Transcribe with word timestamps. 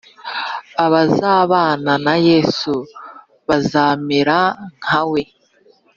abazabana 0.85 1.93
na 2.05 2.15
yesu 2.27 2.73
bazamera 3.47 4.37
nka 4.83 5.01
we 5.11 5.21